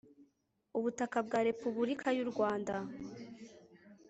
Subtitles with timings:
[0.77, 2.75] ubutaka bwa repubulika y u rwanda